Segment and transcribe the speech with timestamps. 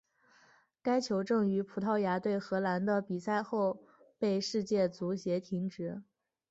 [0.81, 3.83] 该球证于葡萄牙对荷兰的比赛后
[4.17, 6.01] 被世界足协停职。